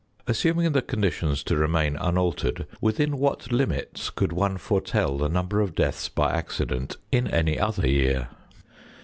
Assuming 0.25 0.71
the 0.71 0.81
conditions 0.81 1.43
to 1.43 1.55
remain 1.55 1.95
unaltered, 1.95 2.65
within 2.81 3.19
what 3.19 3.51
limits 3.51 4.09
could 4.09 4.33
one 4.33 4.57
foretell 4.57 5.15
the 5.19 5.29
number 5.29 5.61
of 5.61 5.75
deaths 5.75 6.09
by 6.09 6.31
accident 6.31 6.97
in 7.11 7.27
any 7.27 7.59
other 7.59 7.87
year? 7.87 8.29